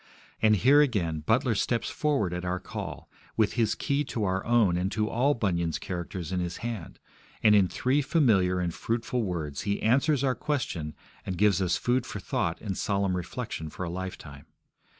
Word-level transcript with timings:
And 0.41 0.55
here, 0.55 0.81
again, 0.81 1.19
Butler 1.19 1.53
steps 1.53 1.91
forward 1.91 2.33
at 2.33 2.43
our 2.43 2.59
call 2.59 3.07
with 3.37 3.53
his 3.53 3.75
key 3.75 4.03
to 4.05 4.23
our 4.23 4.43
own 4.47 4.75
and 4.75 4.91
to 4.93 5.07
all 5.07 5.35
Bunyan's 5.35 5.77
characters 5.77 6.31
in 6.31 6.39
his 6.39 6.57
hand, 6.65 6.97
and 7.43 7.53
in 7.53 7.67
three 7.67 8.01
familiar 8.01 8.59
and 8.59 8.73
fruitful 8.73 9.21
words 9.21 9.61
he 9.61 9.79
answers 9.79 10.23
our 10.23 10.33
question 10.33 10.95
and 11.23 11.37
gives 11.37 11.61
us 11.61 11.77
food 11.77 12.07
for 12.07 12.19
thought 12.19 12.59
and 12.61 12.75
solemn 12.79 13.15
reflection 13.15 13.69
for 13.69 13.83
a 13.83 13.91
lifetime. 13.91 14.47